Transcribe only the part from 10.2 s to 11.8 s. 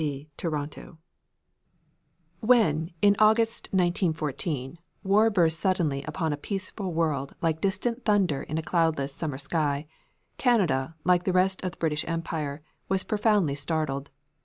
Canada, like the rest of the